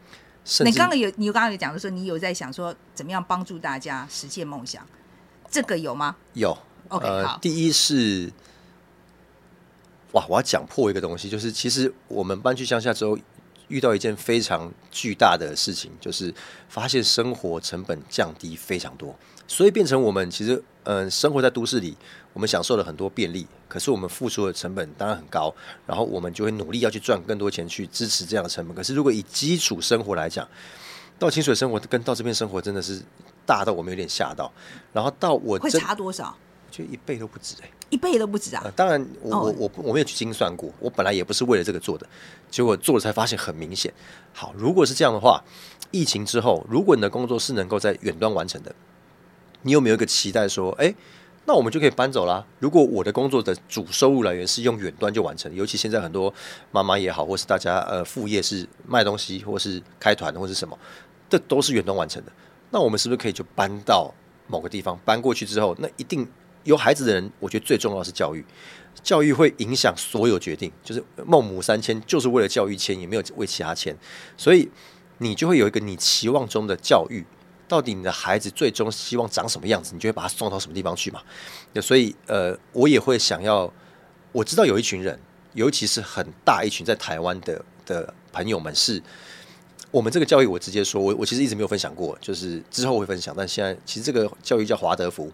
[0.65, 4.87] 你刚刚有你刚刚有讲的说，你有在想说怎么样帮助大家实现梦想，
[5.51, 6.17] 这个有吗？
[6.35, 6.57] 有。
[6.89, 8.33] OK，呃，第一是，
[10.13, 13.19] 哇，我要讲破一个东西，就是其实我们搬去乡下之后，
[13.67, 16.33] 遇到一件非常巨大的事情，就是
[16.69, 19.13] 发现生活成本降低非常多，
[19.49, 21.97] 所以变成我们其实，嗯，生活在都市里，
[22.37, 25.51] 我们享受了很多便利，可是我们付出的成本当然很高，
[25.87, 28.77] 然后我们就会努力要去赚更多钱去支持这样的成本。
[28.77, 30.47] 可是如果以基础生活来讲，
[31.19, 33.01] 到清水生活跟到这边生活真的是
[33.47, 34.53] 大到我们有点吓到，
[34.93, 36.37] 然后到我会差多少？
[36.71, 38.71] 就一倍都不止哎，一倍都不止啊！
[38.77, 42.07] 当然，我我我我没有去精算过，我本来也不是为了这个做的，
[42.51, 43.91] 结果做了才发现很明显。
[44.35, 45.43] 好，如果是这样的话，
[45.91, 48.75] 疫情之后，如果你的工作是能够在远端完成的，
[49.63, 50.95] 你有没有一个期待说，哎，
[51.47, 52.45] 那我们就可以搬走啦？
[52.59, 56.33] 如果我的工作的主收入来源是用远端就完成，尤其现在很多
[56.71, 60.79] 妈妈也好，或是大家呃副业是卖东西，或是开团或是什么，
[61.31, 62.33] 这都是远端完成的，
[62.71, 64.13] 那我们是不是可以就搬到
[64.47, 64.99] 某个地方？
[65.05, 66.27] 搬过去之后，那一定。
[66.65, 68.45] 有孩子的人，我觉得最重要是教育，
[69.01, 70.69] 教育会影响所有决定。
[70.83, 73.97] 就是孟母三迁，就是为了教育迁，也没有为其他迁。
[74.37, 74.69] 所以
[75.19, 77.25] 你就会有一个你期望中的教育，
[77.69, 81.21] 到底你的孩子最终希望长什么样子，你就会把他送到什么地方去嘛。
[81.83, 83.73] 所以呃，我也会想要，
[84.33, 85.19] 我知道有一群人，
[85.55, 89.03] 尤其是很大一群在台湾的的朋友们，是
[89.91, 95.33] 我们这个教育，我直接说，我我其实一直没有分享过，就是之后会分享，但现在其实这个教育叫华德福。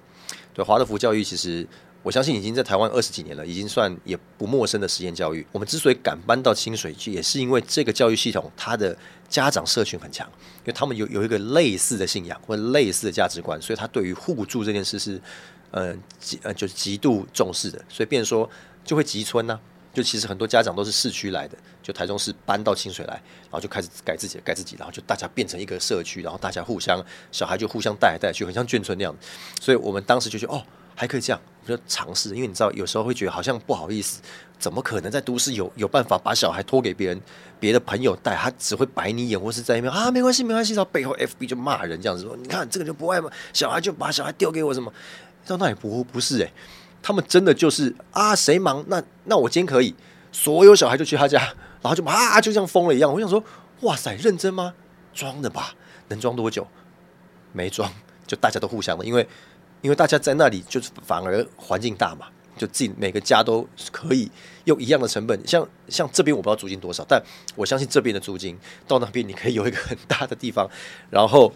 [0.55, 1.67] 对华德福教育，其实
[2.03, 5.47] 我相信已经在台湾二十几年了，已经算也不陌生的实验教育。
[5.53, 8.97] 我们之所以敢搬到清水去，也是因为这个教育系统它的
[9.29, 10.27] 家长社群很强，
[10.61, 15.21] 因为他们有有一个类似的信仰或类似的价值观，所以他对于互助这件事是
[15.71, 17.81] 呃极呃就是极度重视的。
[17.89, 18.51] 所以变说
[18.85, 19.61] 就会集村呢，
[19.95, 29.15] 就其实很多家长都是市区来的，就台中市搬到清水来，然后就开始改自己改自己，然后就大家变成一个社区，然后大家互相小孩就互相带来带去，很像眷村那样。
[29.61, 30.65] 所以我们当时就觉得哦。
[30.95, 34.21] 还可以这样，我就尝试，因为你知道，有时候会觉得好像不好意思，
[34.59, 37.21] 怎么可能在都市有有办法把小孩托给别人、
[37.59, 38.37] 别的朋友带？
[38.37, 44.93] 他只会白你眼，或是在那边啊，没关系，没关系，然后背后 FB 就骂人这样子说，你看这个就不爱嘛，小孩就把小孩丢给我什么？
[45.47, 46.53] 到那也不不是哎，
[47.03, 49.95] 他们真的就是啊，谁忙那那我今天可以，
[50.31, 51.41] 所有小孩就去他家，
[51.81, 53.13] 然后就啊就像疯了一样。
[53.13, 53.43] 我想说，
[53.81, 54.75] 哇塞，认真吗？
[55.13, 55.75] 装的吧？
[56.09, 56.67] 能装多久？
[57.53, 57.93] 没装，
[58.27, 59.27] 就大家都互相的，因为。
[59.83, 64.31] 因为大家在那里就是反而环境大嘛，就自己每个家都可以
[64.65, 67.21] 用一样的成本，像像这边我不知道租金多少，但
[67.57, 70.71] 我相信这边的租金到那边你可以有一个很大的地方，
[71.11, 71.53] 然后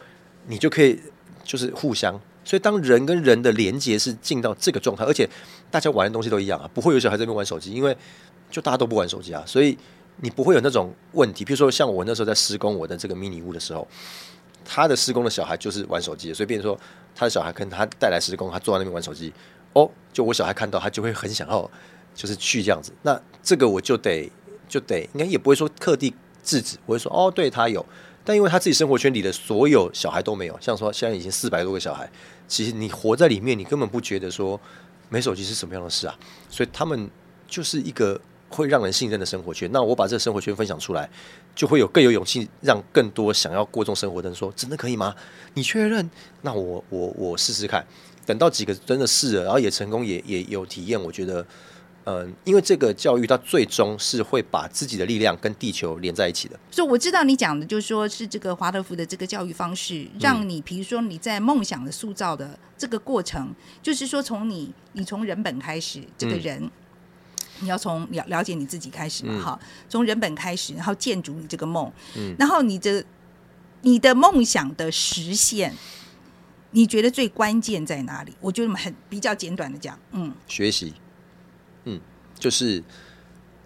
[0.48, 1.00] 你就可以
[1.44, 5.28] 就是互相，所以当人跟人的连接是进到这个状态，而且
[5.70, 7.96] 大家玩的东西都一样啊，不会有小孩在那边玩手机，因为
[8.50, 9.78] 就大家都不玩手机啊，所以
[10.16, 11.44] 你不会有那种问题。
[11.44, 13.86] 比如说像我那时候在施工我的这个迷你屋的时候。
[14.68, 16.78] 他的施工的小孩就是玩手机，所以变成说
[17.14, 19.32] 他的小孩跟他带来施工，他坐在那边玩手机。
[19.72, 21.70] 哦，就我小孩看到他就会很想要，
[22.14, 22.92] 就是去这样子。
[23.02, 24.30] 那这个我就得
[24.68, 27.84] 就得应该也不会说特地制止，我会说哦，对他有，
[28.24, 32.10] 但因为他自己生活圈里的所有小孩都没有，像说现在已经四百多个小孩，
[32.48, 34.60] 其实你活在里面，你根本不觉得说
[35.08, 36.18] 没手机是什么样的事啊。
[36.50, 37.10] 所以他们
[37.46, 38.20] 就是一个。
[38.48, 41.08] 会让人信任的生活圈，那我把这个生活圈分享出来，
[41.54, 45.14] 就会有更有勇气，让更多想要过这种生活的人说：“真的可以吗？
[45.54, 46.08] 你确认？
[46.42, 47.84] 那我我我试试看。
[48.24, 51.00] 等到几个真的试了，然后也成功，也也有体验。
[51.00, 51.46] 我觉得，
[52.04, 56.58] 嗯，因为这个教育它最终是会把自己的力量跟地球连在一起的。
[56.70, 66.68] 所以我知道你讲的，就是说是这个华德福的这个教育方式，让你，比如说你在梦想的塑造的这个过程，就是说从你你从人本开始，这个人。
[67.60, 73.04] 你要从了了解你自己开始嘛，哈，从人本开始，然后建筑你这个梦，嗯，然后你的
[73.82, 75.74] 你的梦想的实现，
[76.70, 78.34] 你觉得最关键在哪里？
[78.40, 80.94] 我觉得很比较简短的讲，嗯，学习，
[81.84, 82.00] 嗯，
[82.38, 82.82] 就是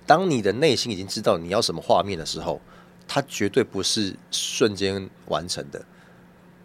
[0.06, 2.60] 当你的内心已经知道你要什么画面的时候，
[3.08, 5.84] 它绝对不是瞬间完成的。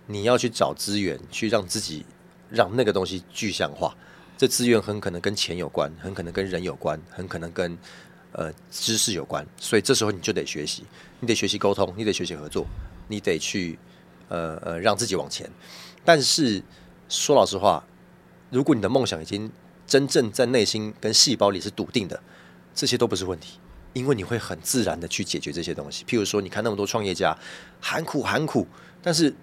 [0.07, 2.05] 你要去找资源，去让自己
[2.51, 3.95] 让那个东西具象化。
[4.37, 7.77] 这资源很可能跟钱有关，很可能跟人有关，很可能跟
[8.33, 9.45] 呃知识有关。
[9.57, 10.83] 所以这时候你就得学习，
[11.19, 12.65] 你得学习沟通，你得学习合作，
[13.07, 13.79] 你得去
[14.27, 15.49] 呃呃让自己往前。
[16.03, 16.61] 但是
[17.07, 17.85] 说老实话，
[18.49, 19.51] 如果你的梦想已经
[19.87, 22.21] 真正在内心跟细胞里是笃定的，
[22.73, 23.59] 这些都不是问题，
[23.93, 26.03] 因为你会很自然的去解决这些东西。
[26.05, 27.37] 譬如说，你看那么多创业家，
[27.79, 28.67] 喊苦喊苦，
[29.01, 29.33] 但是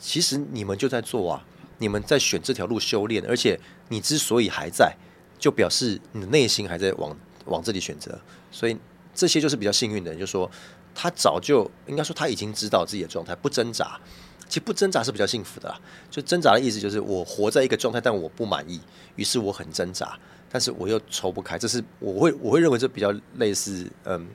[0.00, 1.44] 其实你们就在做啊，
[1.82, 4.94] 你们在选这条路修炼，而且你之所以还在，
[5.36, 7.16] 就表示你的内心还在往
[7.46, 8.16] 往这里选择，
[8.52, 8.76] 所以
[9.12, 10.48] 这些就是比较幸运的人，就说
[10.94, 14.00] 他早就应该说他已经知道自己的状态，不挣扎。
[14.48, 15.74] 其实不挣扎是比较幸福的，
[16.10, 18.78] 就挣扎的意思就是我活在一个状态，但我不满意，
[19.16, 20.18] 于是我很挣扎，
[20.50, 24.28] 但是我又抽不开，这是我会我会认为这比较类似，嗯，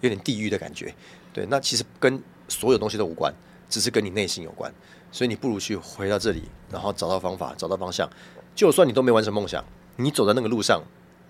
[0.00, 0.94] 有点地狱的感觉。
[1.32, 3.34] 对，那其实跟所有东西都无关，
[3.68, 4.72] 只是跟你内心有关，
[5.14, 8.10] 所以你不如去回到这里，然后找到方法，找到方向。
[8.52, 10.82] 就算你都没完成梦想，你走在那个路上，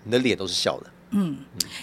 [0.03, 0.89] 你的脸都是笑的。
[1.11, 1.37] 嗯，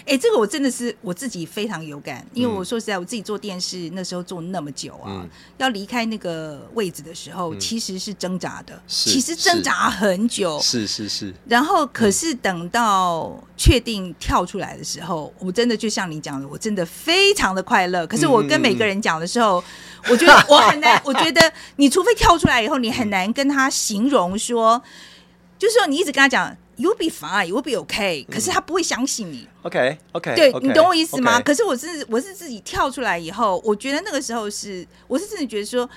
[0.05, 5.25] 哎，这个我真的是我自己非常有感，因为我说实在，我自己做电视那时候做那么久啊，
[5.57, 11.33] 要离开那个位置的时候，其实是挣扎的，其实挣扎很久，是是是。
[11.47, 18.05] 然后，可是等到确定跳出来的时候，我真的就像你讲的，我真的非常的快乐。
[18.05, 19.63] 可是我跟每个人讲的时候，
[20.09, 24.81] 我觉得我很难，我觉得你除非跳出来以后，你很难跟他形容说，
[25.57, 26.55] 就是说你一直跟他讲。
[26.75, 28.25] You'll be fine, you'll be okay。
[28.25, 29.47] 可是他不会相信你。
[29.61, 30.33] OK, OK。
[30.35, 31.39] 对你懂我意思吗？
[31.39, 35.87] 可是我是我是自己跳出来以后，我觉得那个时候是我是真的觉得说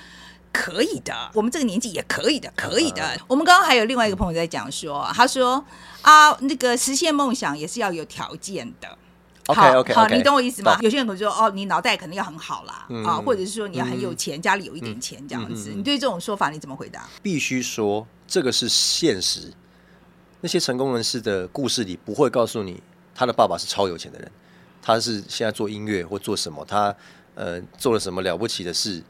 [0.53, 3.19] 可以的，我们这个年纪也可以的，可以的。
[3.27, 5.65] 我们刚刚还有另外一个朋友在讲说，他说
[6.03, 8.87] 啊，那个实现梦想也是要有条件的。
[9.47, 9.93] OK, OK。
[9.93, 10.77] 好，你懂我意思吗？
[10.81, 15.71] 有些人可能说哦，你脑袋可能要很好啦，啊，或者是说你要很有钱，家里有一点钱这样子。
[15.71, 17.07] 你对这种说法你怎么回答？
[17.21, 19.51] 必须说这个是现实。
[20.41, 22.81] 那些成功人士的故事里不会告诉你，
[23.15, 24.31] 他的爸爸是超有钱的人，
[24.81, 26.95] 他是现在做音乐或做什么，他
[27.33, 29.01] 呃做了什么了不起的事，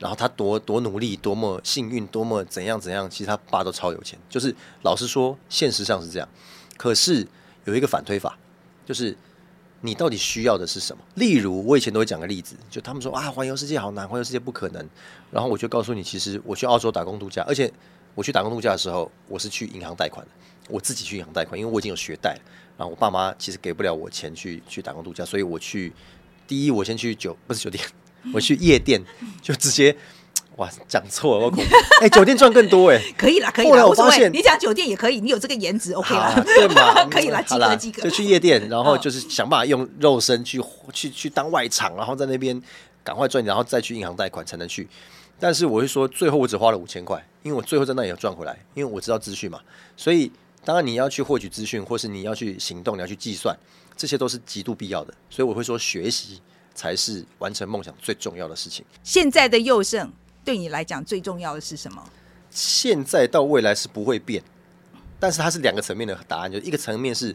[0.00, 4.18] 然后他多多努力，多么幸运，多么怎样怎样，其实他爸都超有钱。
[4.28, 4.52] 就是
[4.82, 6.28] 老实说，现实上是这样。
[6.76, 7.24] 可是
[7.64, 8.36] 有一个反推法，
[8.84, 9.16] 就是
[9.84, 11.02] 你到底需要的是什么？
[11.16, 14.88] 例如我以前都会讲个例子，就他们说啊，环游世界好难，环游世界不可能。
[15.30, 17.70] 然后我就告诉你，其实我去澳洲打工度假，而且
[18.14, 20.32] 我去打工度假的时候，我是去银行贷款的。
[20.68, 22.38] 我自己去银行贷款，因为我已经有学贷，
[22.78, 25.92] 然后我爸妈其实给不了我钱去去打工度假，所以我去
[26.46, 27.84] 第一我先去酒不是酒店，
[28.32, 29.02] 我去夜店
[29.42, 29.94] 就直接
[30.56, 31.52] 哇讲错了，我
[32.00, 40.60] 哎酒店赚更多哎，可以啦可以，后来我发现你讲酒店也可以，你有这个颜值 OK 了，对嘛 可以啦，及格及格，就去夜店，然后就是想办法用肉身去
[40.92, 42.60] 去去当外场，然后在那边
[43.02, 44.88] 赶快赚，然后再去银行贷款才能去。
[45.38, 49.60] 但是我会说，最后我只花了五千块，因为我最后在那里要赚回来，因为我知道资讯嘛，
[49.96, 50.30] 所以。
[50.64, 53.52] 当然，你要去获取资讯，或是你要去行动，你要去计算，
[53.96, 55.12] 这些都是极度必要的。
[55.28, 56.40] 所以我会说，学习
[56.72, 58.84] 才是完成梦想最重要的事情。
[59.02, 60.08] 现在的佑胜
[60.44, 62.02] 对你来讲最重要的是什么？
[62.50, 64.42] 现在到未来是不会变，
[65.18, 66.50] 但是它是两个层面的答案。
[66.50, 67.34] 就一个层面是，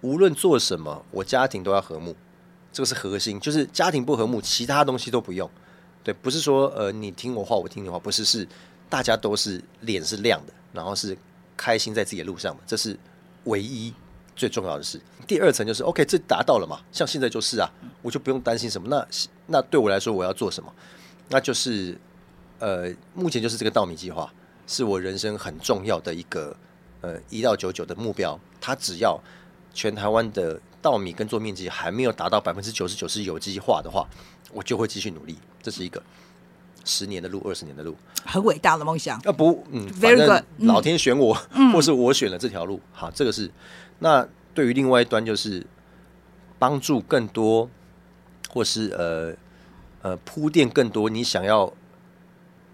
[0.00, 2.14] 无论做什么，我家庭都要和睦，
[2.72, 3.38] 这个是核心。
[3.40, 5.50] 就是家庭不和睦，其他东西都不用。
[6.02, 8.46] 对，不是说呃你听我话，我听你话，不是，是
[8.88, 11.16] 大家都是脸是亮的，然后是。
[11.58, 12.94] 开心在自己的路上嘛，这是
[13.44, 13.90] 唯一
[14.36, 15.00] 最重要的事。
[15.26, 16.78] 第二层就是 OK，这达到了嘛？
[16.92, 17.66] 像现在就是啊，
[18.02, 18.86] 我就不用担心什么。
[18.86, 19.08] 那
[19.46, 20.70] 那对我来说，我要做什么？
[21.30, 21.98] 那就是
[22.58, 24.32] 呃，目前就是这个稻米计划，
[24.66, 26.56] 是我人生很重要的一个
[27.00, 28.38] 呃一到九九的目标。
[28.60, 29.20] 它只要
[29.74, 34.06] 全台湾的稻米耕作面积还没有达到百分之九十九是有机化的话，
[34.52, 35.36] 我就会继续努力。
[35.62, 36.02] 这是一个。
[36.88, 39.18] 十年的路，二十年的路，很伟大的梦想。
[39.24, 41.36] 啊不，嗯，反正老天选我，
[41.72, 42.80] 或是我选了这条路。
[42.92, 43.50] 好，这个是。
[43.98, 45.66] 那对于另外一端，就是
[46.60, 47.68] 帮助更多，
[48.48, 49.34] 或是呃
[50.02, 51.72] 呃铺垫更多你想要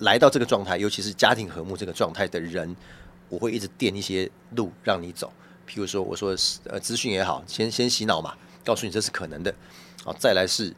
[0.03, 2.77] 来到这个状态，尤其是家庭和睦这个状态的人，
[3.29, 5.33] 我会一直垫一些路让你走。
[5.67, 8.35] 譬如说，我说呃资讯也好，先先洗脑嘛，
[8.65, 9.55] 告诉你这是可能的。
[10.05, 10.75] 好，再来是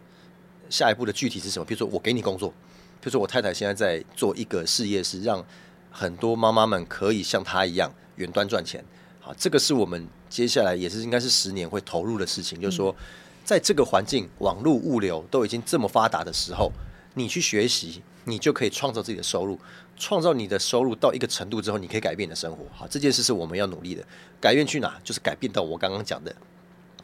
[0.68, 1.64] 下一步的具体是什么？
[1.64, 2.50] 比如说，我给你工作。
[2.50, 5.44] 譬如说我太太现在在做一个事业，是让
[5.90, 8.84] 很多妈妈们可以像她一样远端赚钱。
[9.20, 12.60] 好，这个是我们接下来也是应该是十年会投入的事情。
[12.60, 12.94] 就是说，
[13.42, 16.70] 在这个环境、网络物流都已经这么发达的时候，
[17.14, 19.59] 你去学习，你就可以创造自己的收入。
[19.96, 22.64] 创造你的收入到一个程度之后，你可以改变你的生活。
[22.72, 24.05] 好，这件事是我们要努力的。
[24.40, 25.01] 改变去哪？
[25.05, 26.34] 就是改变到我刚刚讲的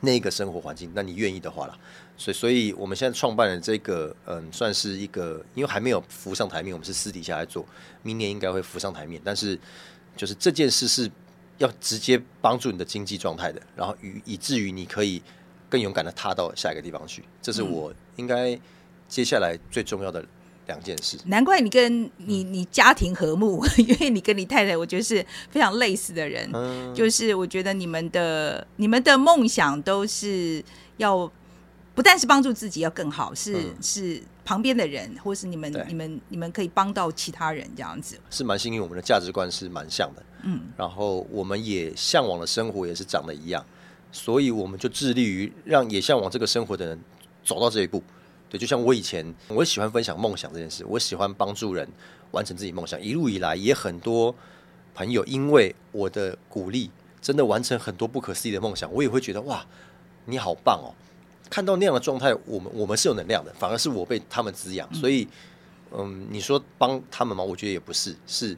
[0.01, 1.78] 那个生活环境，那你愿意的话啦。
[2.16, 7.64] 所以，所以我们现在创办的这个，嗯，算是一个，因为还没有浮上台面，我们是私底下来做，
[8.03, 9.22] 明年应该会浮上台面。
[9.24, 9.59] 但是，
[10.16, 11.11] 就是这件事是
[11.59, 15.22] 要直接帮助你的经济状态的，然后以以至于你可以
[15.68, 17.24] 更勇敢的踏到下一个地方去。
[17.40, 18.59] 这是我应该
[19.09, 20.22] 接下来最重要的
[20.71, 21.18] 两件事。
[21.27, 26.49] 难怪你跟你你家庭和睦， 因为你跟你太太，我觉得是非常类似的人。
[26.53, 30.62] 嗯，就是我觉得你们的你们的梦想都是
[30.99, 31.31] 要
[31.95, 38.18] 不但是帮助自己要更好，是、嗯是旁边的人，或是你们你们你们可以帮到其他人这样子。
[38.31, 40.23] 是蛮幸运，我们的价值观是蛮像的。
[40.43, 43.64] 嗯，然后我们也向往的生活也是长得一样，
[44.11, 46.99] 所以我们就致力于让也向往这个生活的人
[47.45, 48.03] 走到这一步。
[48.51, 51.88] 对，就像我以前，我喜欢分享梦想这件事，我喜欢帮助人
[52.32, 53.01] 完成自己梦想。
[53.01, 54.34] 一路以来，也很多
[54.92, 56.90] 朋友因为我的鼓励，
[57.22, 59.64] 真的完成很多不可思议的梦想，我也会觉得哇，
[60.24, 60.90] 你好棒哦！
[61.48, 65.26] 看到那样的状态，我们我们是有能量的，反而是我被他们滋养，所以，
[65.92, 67.42] 嗯，你说帮他们吗？
[67.42, 68.57] 我觉得也不是，是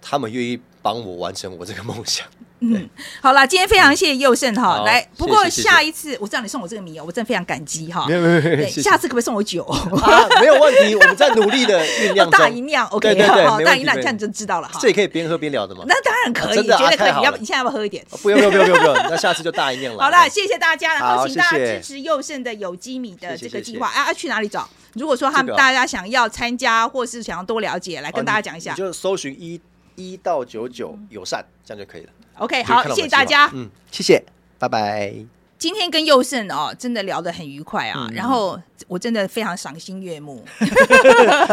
[0.00, 2.26] 他们愿意帮我完成我这个梦想。
[2.62, 2.88] 嗯，
[3.20, 8.06] 好了，今天非常谢谢佑胜哈，来，不过下一次我知道你送我这个米哦，我真的非常感激哈。
[8.06, 9.64] 没有没有没有，下次可不可以送我酒？
[9.64, 12.30] 啊， 没有问题，我们在努力的酝酿。
[12.30, 14.78] 大银酿，OK，好，大银酿这样你就知道了哈。
[14.80, 15.84] 这也可以边喝边聊的吗？
[15.88, 16.96] 那当然可以，绝对可以。
[16.96, 18.06] 太好了要不你现在要不要喝一点？
[18.22, 20.02] 不用不用不用不用那下次就大一酿了。
[20.02, 23.88] 好了，谢谢大家，然后请大家支持佑胜的有机米的这个计划。
[23.88, 24.68] 啊，要去哪里找？
[24.94, 28.72] 如果说他们大家想要参加，或是想要多了解，来跟大家讲一下。
[28.74, 29.60] 就搜寻一
[29.96, 32.10] 一到九九友善，这样就可以了。
[32.38, 33.50] OK，好，谢谢大家。
[33.52, 34.24] 嗯，谢谢，
[34.58, 35.41] 拜拜。
[35.62, 40.44] 今天跟佑胜哦，真的聊得很愉快啊，嗯然后我真的非常赏心悦目，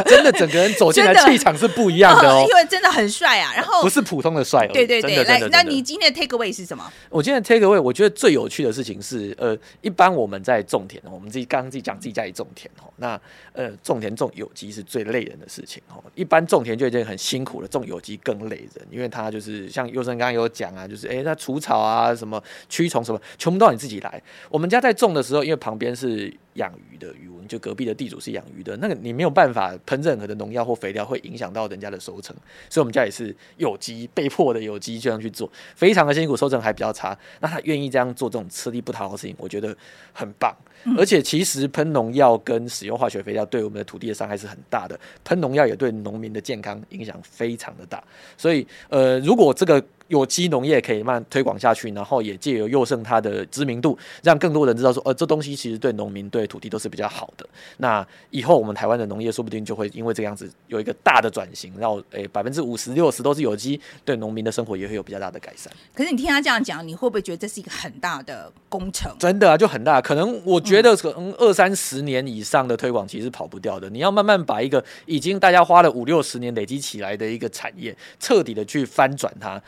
[0.08, 3.54] 真的整个人走进来真的气场是不一样的哦 因，为真的很帅啊。
[3.56, 4.72] 然后不是普通的帅哦。
[4.74, 6.92] 对对对，来真的，真的那你今天的 take away 是什么？
[7.12, 13.22] 我今天的 take away，我觉得最有趣的事情是，呃，一般我们在种田，我们自己刚刚自己讲自己家里种田哦，那
[13.54, 16.04] 呃，种田种有机是最累人的事情哦。
[16.16, 24.22] 一般种田就已经很辛苦了，种有机更累人，因为他就是像佑生刚刚有讲啊，就是哎，那除草啊、什么驱虫什么，全部都要你自己来。
[24.50, 32.36] 我们家在种的时候，因为旁边是养鱼的渔翁，就隔壁的地主是养鱼的，那个你没有办法喷任何的农药或肥料，会影响到人家的收成，
[32.70, 37.18] 所以我们家也是有机，被迫的有机这样去做，非常的辛苦，收成还比较差。
[37.40, 39.76] 那他愿意这样做这种吃力不讨好的事情，我觉得
[40.14, 40.56] 很棒。
[40.98, 48.02] 而且其实喷农药跟使用化学肥料对我们的土地的伤害是很大的，喷农药也对农民的健康影响非常的大。
[48.38, 57.48] 所以呃，如果这个有机农业可以慢慢推广下去，然后也借由佑胜它的知名度，让更多人知道说，呃，这东西其实对农民、对土地都是比较好的。
[57.78, 65.72] 那以后我们台湾的农业说不定就会因为这个样子有一个大的转型，然后诶百分之五十六十都是有机，对农民的生活也会有比较大的改善。
[65.94, 69.16] 可是你听他这样讲，你会不会觉得这是一个很大的工程？
[69.20, 70.02] 真的啊，就很大。
[70.02, 73.90] 可能我觉得可能二三十年以上的推广其实是跑不掉的。
[73.90, 79.62] 你要慢慢把一个已经大家花了五六十年累积起来的一个产业，彻底的去翻转它，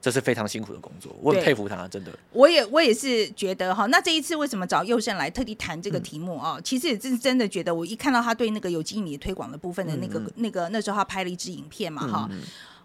[0.00, 1.14] 这是非常辛苦的工作。
[1.20, 2.12] 我很佩服他，真的。
[2.32, 12.30] 我也我也是觉得哈，那这一次为什么找佑胜来特地谈这个题目啊、其实也是真的觉得，我一看到他对那个有机米推广的部分的那个、那个那时候他拍了一支影片嘛哈。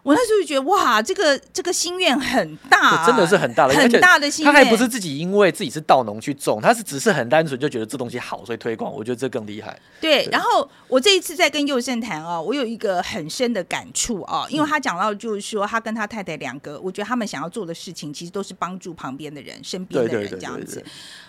[0.04, 4.52] 我那时候就觉得哇，这个这个心愿很大，这真的是很大的，很大的心愿。
[4.52, 8.92] 他还不是自己因为自己是稻农去种，他是只是很单纯就觉得这东西好，所以推广。
[8.92, 9.80] 我觉得这更厉害。
[10.02, 20.86] 对，然后我这一次在跟佑胜谈哦，我有一个很深的感触哦，因为他讲到就是说，他跟他太太两个，我觉得他们想要做的事情，其实都是帮助旁边的人、身边的人这样子对对。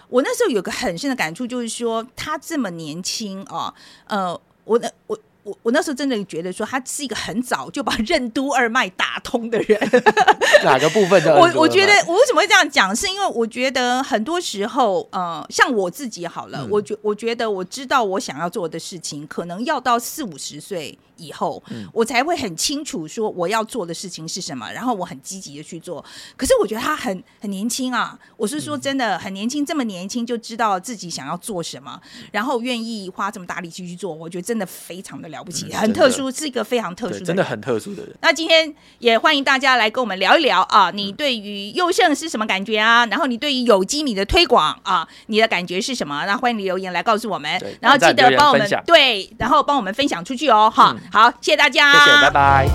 [0.10, 3.74] 我那时候有个很深的感触，就是说他这么年轻哦，
[4.08, 5.18] 呃，我的我。
[5.46, 9.80] 我我那时候真的觉得说他是一个很早就把任督二脉打通的人，
[10.66, 11.36] 哪个部分的？
[11.40, 21.88] 我我觉得我为什么会这样讲，是因为我觉得很多时候，呃，像我自己好了，嗯我觉我觉得我知道我想要做的事情，可能要到四五十岁以后，嗯。
[21.94, 26.04] 我才会很清楚说我要做的事情是什么，然后我很积极的去做。
[26.36, 28.62] 可是我觉得他很很年轻啊，我是嗯。
[28.62, 32.02] 说真的很年轻，这么年轻就知道自己想要做什么，
[32.32, 38.16] 然后愿意花这么大力气去做，我觉得真的非常的了不起，嗯很特殊，是一个非常特殊的真的很特殊的人。
[38.22, 43.06] 那今天也欢迎大家来跟我们聊一聊啊，你对于优胜是什么感觉啊？
[43.06, 46.26] 然后你对于有机米的推广啊，你的感觉是什么？
[46.26, 52.68] 那欢迎你留言来告诉我们，然后记得帮我们对，然后帮我们分享出去哦，哈、嗯好，谢谢大家，谢谢，拜拜。